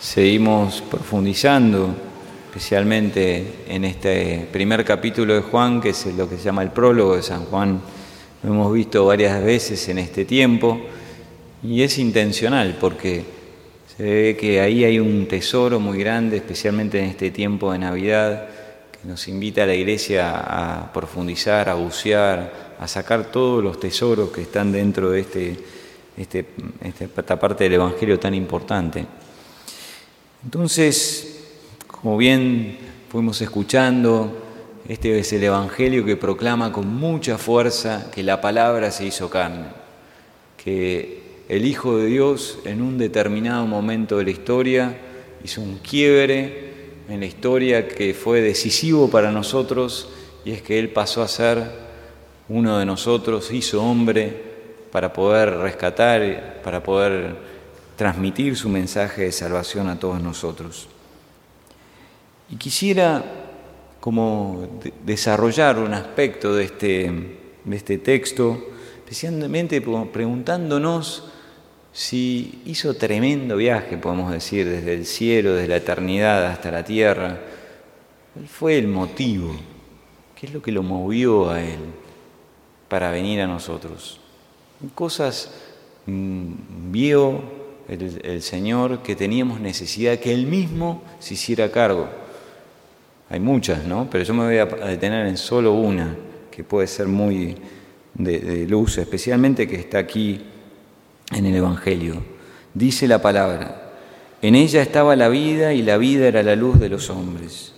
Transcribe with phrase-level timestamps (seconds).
[0.00, 1.94] seguimos profundizando,
[2.46, 7.16] especialmente en este primer capítulo de Juan, que es lo que se llama el prólogo
[7.16, 7.80] de San Juan.
[8.42, 10.80] Lo hemos visto varias veces en este tiempo
[11.62, 13.24] y es intencional porque
[13.96, 18.48] se ve que ahí hay un tesoro muy grande, especialmente en este tiempo de Navidad,
[18.92, 24.30] que nos invita a la iglesia a profundizar, a bucear, a sacar todos los tesoros
[24.30, 25.56] que están dentro de este,
[26.16, 26.44] este,
[26.82, 29.06] esta parte del Evangelio tan importante.
[30.44, 31.44] Entonces,
[31.86, 34.42] como bien fuimos escuchando,
[34.88, 39.66] este es el Evangelio que proclama con mucha fuerza que la palabra se hizo carne,
[40.62, 44.96] que el Hijo de Dios en un determinado momento de la historia
[45.44, 46.66] hizo un quiebre
[47.08, 50.08] en la historia que fue decisivo para nosotros
[50.44, 51.64] y es que Él pasó a ser
[52.48, 54.32] uno de nosotros, hizo hombre
[54.92, 57.55] para poder rescatar, para poder
[57.96, 60.88] transmitir su mensaje de salvación a todos nosotros.
[62.50, 63.24] Y quisiera
[64.00, 67.10] como desarrollar un aspecto de este,
[67.64, 71.24] de este texto, especialmente preguntándonos
[71.96, 77.40] si hizo tremendo viaje, podemos decir, desde el cielo, desde la eternidad hasta la tierra.
[78.34, 79.56] ¿Cuál fue el motivo?
[80.38, 81.80] ¿Qué es lo que lo movió a él
[82.88, 84.20] para venir a nosotros?
[84.94, 85.50] Cosas
[86.04, 86.52] mm,
[86.92, 87.42] vio,
[87.88, 92.08] el, Señor que teníamos necesidad que Él mismo se hiciera cargo.
[93.28, 94.08] Hay muchas, ¿no?
[94.10, 96.16] Pero yo me voy a detener en solo una,
[96.50, 97.56] que puede ser muy
[98.14, 100.40] de, de luz, especialmente que está aquí
[101.32, 102.22] en el Evangelio.
[102.74, 103.92] Dice la palabra,
[104.42, 107.72] en ella estaba la vida y la vida era la luz de los hombres.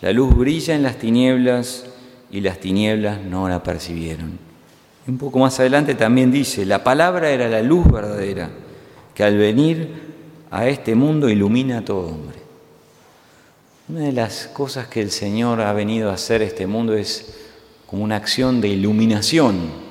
[0.00, 1.86] La luz brilla en las tinieblas
[2.30, 4.38] y las tinieblas no la percibieron.
[5.06, 8.50] Un poco más adelante también dice, la palabra era la luz verdadera
[9.14, 10.14] que al venir
[10.50, 12.38] a este mundo ilumina a todo hombre.
[13.88, 17.36] Una de las cosas que el Señor ha venido a hacer este mundo es
[17.86, 19.84] como una acción de iluminación.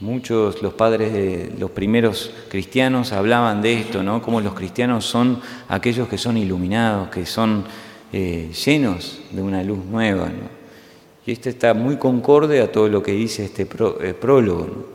[0.00, 4.20] Muchos los padres de los primeros cristianos hablaban de esto, ¿no?
[4.22, 7.64] Como los cristianos son aquellos que son iluminados, que son
[8.12, 10.30] eh, llenos de una luz nueva,
[11.24, 14.88] Y esto está muy concorde a todo lo que dice este eh, prólogo.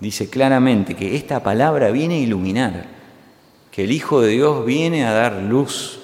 [0.00, 3.01] Dice claramente que esta palabra viene a iluminar
[3.72, 5.98] que el Hijo de Dios viene a dar luz,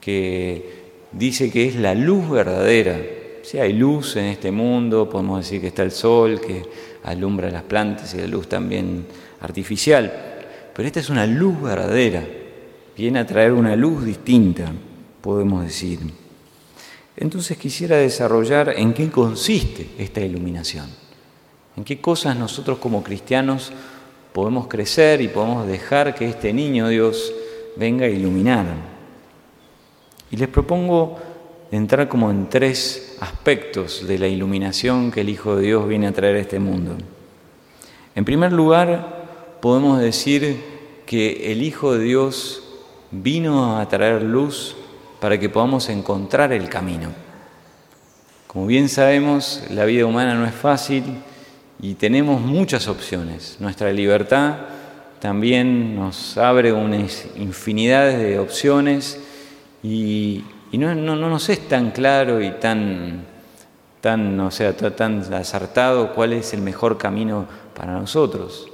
[0.00, 0.82] que
[1.12, 3.00] dice que es la luz verdadera.
[3.42, 6.62] Si hay luz en este mundo, podemos decir que está el sol, que
[7.04, 9.06] alumbra las plantas y la luz también
[9.40, 10.12] artificial,
[10.74, 12.26] pero esta es una luz verdadera,
[12.96, 14.72] viene a traer una luz distinta,
[15.20, 16.00] podemos decir.
[17.16, 20.86] Entonces quisiera desarrollar en qué consiste esta iluminación,
[21.76, 23.72] en qué cosas nosotros como cristianos
[24.32, 27.32] podemos crecer y podemos dejar que este niño Dios
[27.76, 28.66] venga a iluminar.
[30.30, 31.18] Y les propongo
[31.70, 36.12] entrar como en tres aspectos de la iluminación que el Hijo de Dios viene a
[36.12, 36.96] traer a este mundo.
[38.14, 40.62] En primer lugar, podemos decir
[41.06, 42.62] que el Hijo de Dios
[43.10, 44.76] vino a traer luz
[45.20, 47.10] para que podamos encontrar el camino.
[48.46, 51.04] Como bien sabemos, la vida humana no es fácil
[51.82, 53.56] y tenemos muchas opciones.
[53.58, 54.54] Nuestra libertad
[55.20, 59.20] también nos abre unas infinidades de opciones
[59.82, 63.24] y, no, nos es tan claro y tan,
[64.00, 68.68] tan, o sea, tan acertado cuál es el mejor camino para nosotros.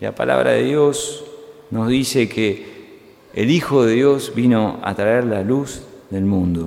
[0.00, 1.22] La palabra de Dios
[1.70, 2.76] nos dice que
[3.34, 6.66] el Hijo de Dios vino a traer la luz del mundo.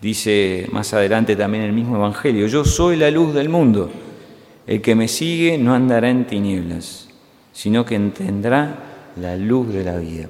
[0.00, 3.90] Dice más adelante también el mismo Evangelio, yo soy la luz del mundo.
[4.66, 7.08] El que me sigue no andará en tinieblas,
[7.52, 10.28] sino que tendrá la luz de la vida.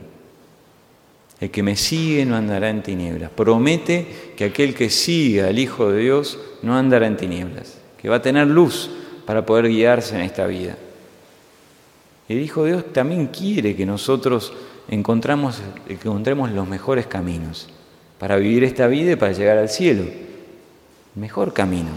[1.40, 3.30] El que me sigue no andará en tinieblas.
[3.30, 8.16] Promete que aquel que sigue al Hijo de Dios no andará en tinieblas, que va
[8.16, 8.90] a tener luz
[9.26, 10.76] para poder guiarse en esta vida.
[12.28, 14.52] El Hijo de Dios también quiere que nosotros
[14.88, 15.60] encontremos
[16.52, 17.68] los mejores caminos
[18.18, 20.04] para vivir esta vida y para llegar al cielo.
[21.14, 21.90] Mejor camino.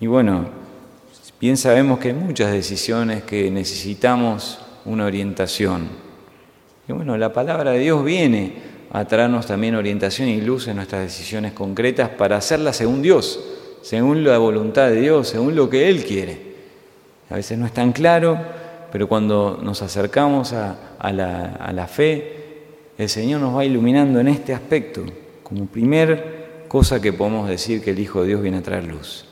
[0.00, 0.48] Y bueno,
[1.40, 5.88] Bien sabemos que hay muchas decisiones que necesitamos una orientación.
[6.86, 8.52] Y bueno, la palabra de Dios viene
[8.92, 13.40] a traernos también orientación y luz en nuestras decisiones concretas para hacerlas según Dios,
[13.82, 16.50] según la voluntad de Dios, según lo que Él quiere.
[17.30, 18.38] A veces no es tan claro,
[18.90, 20.76] pero cuando nos acercamos a,
[21.12, 22.34] la, la fe,
[22.98, 25.04] el Señor nos va iluminando en este aspecto,
[25.42, 29.24] como primer cosa que podemos decir que el Hijo de Dios viene a traer luz.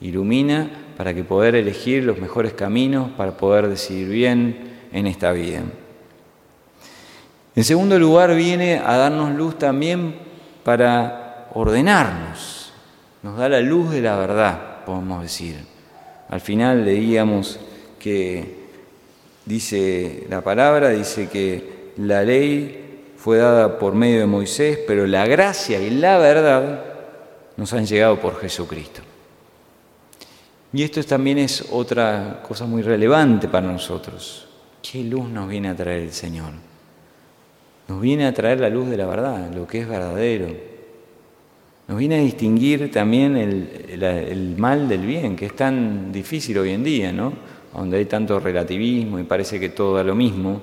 [0.00, 5.62] Ilumina para que poder elegir los mejores caminos, para poder decidir bien en esta vida.
[7.54, 10.14] En segundo lugar, viene a darnos luz también
[10.64, 12.72] para ordenarnos.
[13.22, 15.56] Nos da la luz de la verdad, podemos decir.
[16.28, 17.60] Al final leíamos
[17.98, 18.62] que
[19.44, 25.26] dice la palabra, dice que la ley fue dada por medio de Moisés, pero la
[25.26, 26.84] gracia y la verdad
[27.56, 29.02] nos han llegado por Jesucristo.
[30.72, 34.48] Y esto también es otra cosa muy relevante para nosotros.
[34.82, 36.52] ¿Qué luz nos viene a traer el Señor?
[37.88, 40.46] Nos viene a traer la luz de la verdad, lo que es verdadero.
[41.88, 46.82] Nos viene a distinguir también el, mal del bien, que es tan difícil hoy en
[46.82, 47.34] día, ¿no?
[47.74, 50.62] Donde hay tanto relativismo y parece que todo da lo mismo.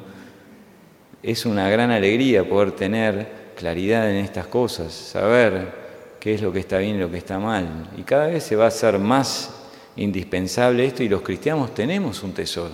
[1.22, 5.72] Es una gran alegría poder tener claridad en estas cosas, saber
[6.20, 7.90] qué es lo que está bien y lo que está mal.
[7.96, 9.59] Y cada vez se va a hacer más
[10.00, 12.74] indispensable esto y los cristianos tenemos un tesoro.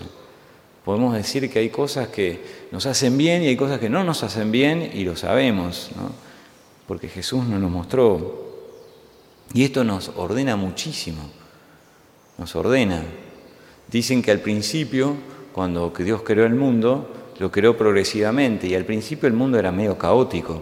[0.83, 4.23] Podemos decir que hay cosas que nos hacen bien y hay cosas que no nos
[4.23, 6.11] hacen bien y lo sabemos, ¿no?
[6.87, 8.45] porque Jesús nos mostró.
[9.53, 11.21] Y esto nos ordena muchísimo,
[12.37, 13.03] nos ordena.
[13.87, 15.15] Dicen que al principio,
[15.53, 19.97] cuando Dios creó el mundo, lo creó progresivamente y al principio el mundo era medio
[19.97, 20.61] caótico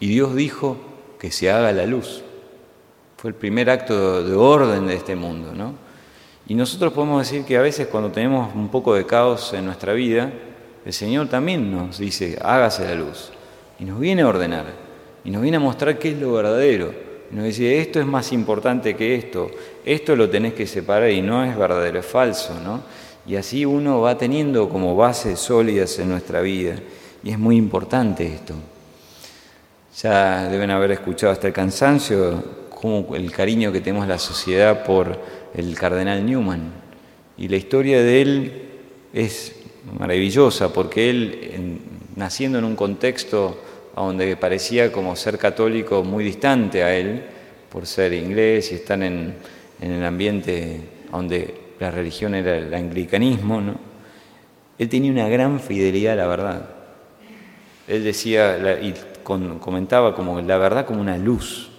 [0.00, 0.76] y Dios dijo
[1.18, 2.22] que se haga la luz.
[3.18, 5.74] Fue el primer acto de orden de este mundo, ¿no?
[6.46, 9.92] Y nosotros podemos decir que a veces cuando tenemos un poco de caos en nuestra
[9.92, 10.32] vida,
[10.84, 13.30] el Señor también nos dice, hágase la luz.
[13.78, 14.66] Y nos viene a ordenar,
[15.24, 16.92] y nos viene a mostrar qué es lo verdadero.
[17.30, 19.50] Y nos dice, esto es más importante que esto,
[19.84, 22.80] esto lo tenés que separar y no es verdadero, es falso, ¿no?
[23.26, 26.74] Y así uno va teniendo como bases sólidas en nuestra vida.
[27.22, 28.54] Y es muy importante esto.
[30.02, 32.42] Ya deben haber escuchado hasta el cansancio
[32.80, 35.18] como el cariño que tenemos la sociedad por
[35.54, 36.72] el cardenal Newman.
[37.36, 38.62] Y la historia de él
[39.12, 39.56] es
[39.98, 41.80] maravillosa porque él,
[42.16, 43.60] naciendo en un contexto
[43.94, 47.22] donde parecía como ser católico muy distante a él,
[47.70, 49.34] por ser inglés y estar en,
[49.80, 50.80] el ambiente
[51.10, 53.74] donde la religión era el anglicanismo, ¿no?
[54.78, 56.70] él tenía una gran fidelidad a la verdad.
[57.88, 61.69] Él decía y comentaba como la verdad como una luz.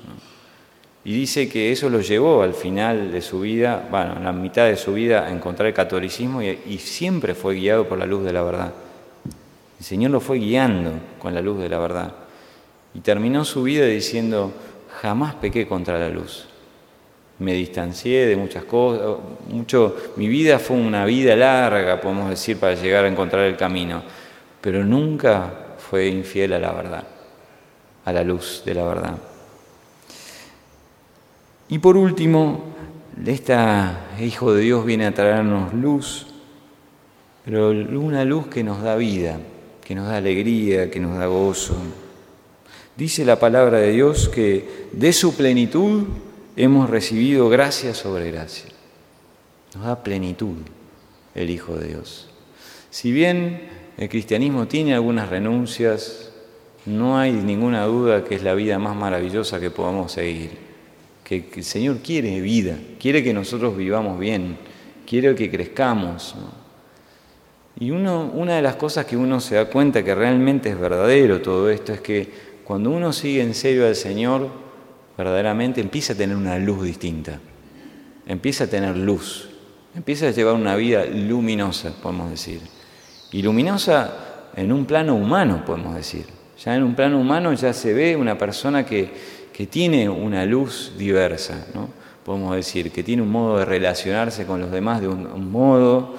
[1.03, 4.67] Y dice que eso lo llevó al final de su vida, bueno, en la mitad
[4.67, 8.33] de su vida, a encontrar el catolicismo y, siempre fue guiado por la luz de
[8.33, 8.71] la verdad.
[9.79, 12.13] El Señor lo fue guiando con la luz de la verdad.
[12.93, 14.51] Y terminó su vida diciendo,
[15.01, 16.45] jamás pequé contra la luz.
[17.39, 19.17] Me distancié de muchas cosas,
[19.49, 24.03] mucho, mi vida fue una vida larga, podemos decir, para llegar a encontrar el camino,
[24.61, 27.03] pero nunca fue infiel a la verdad,
[28.05, 29.30] a la luz de la verdad.
[31.71, 32.65] Y por último,
[33.25, 33.55] este
[34.19, 36.27] Hijo de Dios viene a traernos luz,
[37.45, 39.39] pero una luz que nos da vida,
[39.81, 41.77] que nos da alegría, que nos da gozo.
[42.97, 46.03] Dice la palabra de Dios que de su plenitud
[46.57, 48.69] hemos recibido gracia sobre gracia.
[49.73, 50.57] Nos da plenitud
[51.35, 52.29] el Hijo de Dios.
[52.89, 56.33] Si bien el cristianismo tiene algunas renuncias,
[56.85, 60.70] no hay ninguna duda que es la vida más maravillosa que podamos seguir
[61.39, 64.57] que, el Señor quiere vida, quiere que nosotros vivamos bien,
[65.07, 66.35] quiere que crezcamos.
[67.79, 71.41] Y uno, una de las cosas que uno se da cuenta que realmente es verdadero
[71.41, 74.49] todo esto es que cuando uno sigue en serio al Señor,
[75.17, 77.39] verdaderamente empieza a tener una luz distinta,
[78.27, 79.49] empieza a tener luz,
[79.95, 82.59] empieza a llevar una vida luminosa, podemos decir.
[83.31, 86.25] Y luminosa en un plano humano, podemos decir.
[86.63, 89.09] Ya en un plano humano ya se ve una persona que,
[89.53, 92.01] que tiene una luz diversa, ¿no?
[92.23, 96.13] podemos decir, que tiene un modo de relacionarse con los demás de un, modo,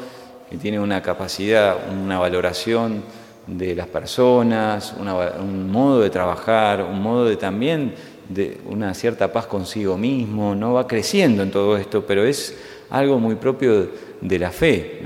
[0.51, 3.03] que tiene una capacidad, una valoración
[3.47, 7.95] de las personas, un modo de trabajar, un modo de también
[8.29, 12.57] de una cierta paz consigo mismo, no va creciendo en todo esto, pero es
[12.91, 13.89] algo muy propio
[14.21, 15.01] de la fe,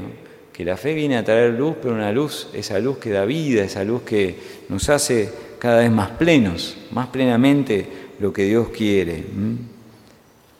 [0.53, 3.63] que la fe viene a traer luz, pero una luz, esa luz que da vida,
[3.63, 9.25] esa luz que nos hace cada vez más plenos, más plenamente lo que Dios quiere.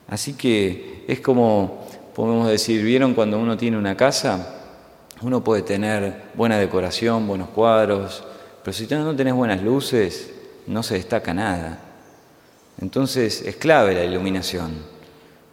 [0.09, 4.55] Así que es como, podemos decir, ¿vieron cuando uno tiene una casa?
[5.23, 8.23] Uno puede tener buena decoración, buenos cuadros,
[8.63, 10.31] pero si no tenés buenas luces,
[10.67, 11.81] no se destaca nada.
[12.81, 14.73] Entonces es clave la iluminación.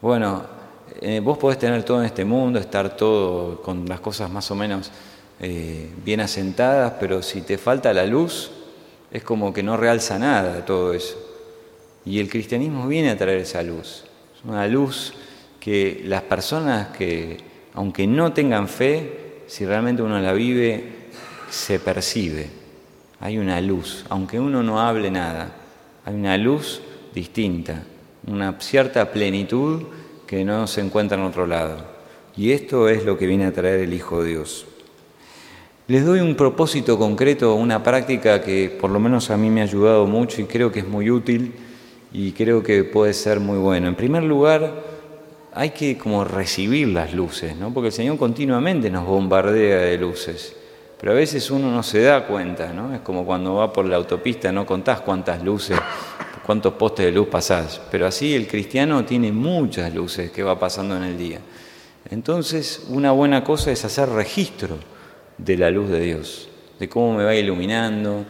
[0.01, 0.43] Bueno,
[0.99, 4.55] eh, vos podés tener todo en este mundo, estar todo con las cosas más o
[4.55, 4.91] menos
[5.39, 8.51] eh, bien asentadas, pero si te falta la luz,
[9.11, 11.22] es como que no realza nada todo eso.
[12.05, 14.03] Y el cristianismo viene a traer esa luz.
[14.35, 15.13] Es una luz
[15.59, 17.37] que las personas que,
[17.73, 20.83] aunque no tengan fe, si realmente uno la vive,
[21.49, 22.47] se percibe.
[23.19, 25.55] hay una luz, aunque uno no hable nada,
[26.03, 26.81] hay una luz
[27.13, 27.83] distinta,
[28.27, 29.83] una cierta plenitud
[30.27, 31.85] que no se encuentra en otro lado.
[32.35, 34.65] Y esto es lo que viene a traer el Hijo de Dios.
[35.87, 39.65] Les doy un propósito concreto, una práctica que por lo menos a mí me ha
[39.65, 41.53] ayudado mucho y creo que es muy útil
[42.13, 43.87] y creo que puede ser muy bueno.
[43.87, 44.71] En primer lugar,
[45.53, 47.73] hay que como recibir las luces, ¿no?
[47.73, 50.55] porque el Señor continuamente nos bombardea de luces,
[50.99, 52.93] pero a veces uno no se da cuenta, ¿no?
[52.93, 55.77] es como cuando va por la autopista, no contás cuántas luces,
[56.45, 60.95] cuántos postes de luz pasás, pero así el cristiano tiene muchas luces que va pasando
[60.95, 61.39] en el día.
[62.09, 64.77] Entonces, una buena cosa es hacer registro
[65.37, 68.25] de la luz de Dios, de cómo me va iluminando,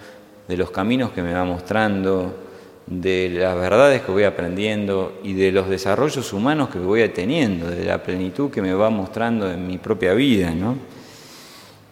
[0.48, 2.53] de los caminos que me va mostrando,
[2.86, 7.86] de las verdades que voy aprendiendo y de los desarrollos humanos que voy teniendo, de
[7.86, 10.52] la plenitud que me va mostrando en mi propia vida.
[10.52, 10.76] ¿no?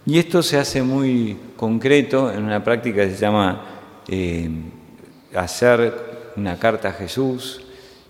[0.06, 3.62] Y esto se hace muy concreto en una práctica que se llama
[4.08, 4.50] eh,
[5.36, 7.62] hacer una carta a Jesús,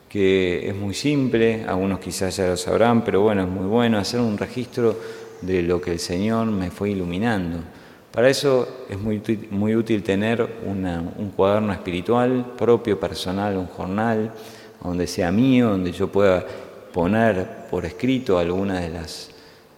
[0.09, 4.19] que es muy simple, algunos quizás ya lo sabrán, pero bueno, es muy bueno hacer
[4.19, 4.97] un registro
[5.41, 7.59] de lo que el Señor me fue iluminando.
[8.11, 14.33] Para eso es muy, muy útil tener un cuaderno espiritual propio, personal, un jornal,
[14.83, 16.45] donde sea mío, donde yo pueda
[16.91, 19.29] poner por escrito algunas de las,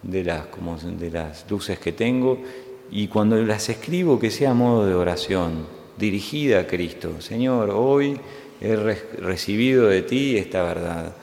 [0.02, 0.46] de las,
[0.98, 2.38] de las luces que tengo
[2.90, 7.20] y cuando las escribo que sea a modo de oración, dirigida a Cristo.
[7.20, 8.18] Señor, hoy
[8.60, 11.14] he recibido de ti esta verdad.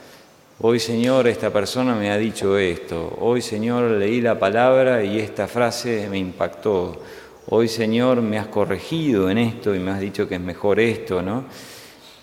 [0.63, 3.17] Hoy Señor, esta persona me ha dicho esto.
[3.19, 7.01] Hoy Señor, leí la palabra y esta frase me impactó.
[7.49, 11.23] Hoy Señor, me has corregido en esto y me has dicho que es mejor esto,
[11.23, 11.45] ¿no?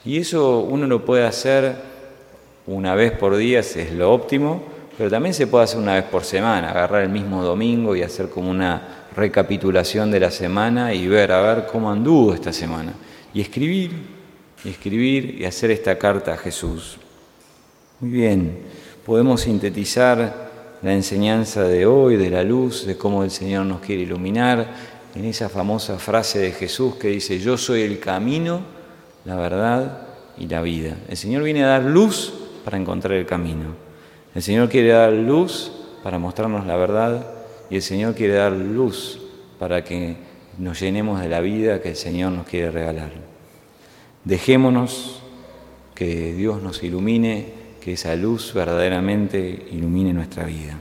[0.04, 1.74] Y eso uno lo puede hacer
[2.68, 4.62] una vez por día, es lo óptimo,
[4.96, 8.28] pero también se puede hacer una vez por semana, agarrar el mismo domingo y hacer
[8.28, 12.92] como una recapitulación de la semana y ver, a ver cómo anduvo esta semana.
[13.34, 13.90] Y escribir,
[14.62, 17.00] y escribir y hacer esta carta a Jesús.
[18.00, 18.58] Muy bien,
[19.04, 24.02] podemos sintetizar la enseñanza de hoy, de la luz, de cómo el Señor nos quiere
[24.02, 24.68] iluminar,
[25.16, 28.60] en esa famosa frase de Jesús que dice, yo soy el camino,
[29.24, 30.96] la verdad y la vida.
[31.08, 32.32] El Señor viene a dar luz
[32.64, 33.74] para encontrar el camino.
[34.32, 35.72] El Señor quiere dar luz
[36.04, 37.26] para mostrarnos la verdad
[37.68, 39.20] y el Señor quiere dar luz
[39.58, 40.18] para que
[40.56, 43.10] nos llenemos de la vida que el Señor nos quiere regalar.
[44.22, 45.20] Dejémonos
[45.96, 50.78] que Dios nos ilumine que esa luz verdaderamente ilumine nuestra vida.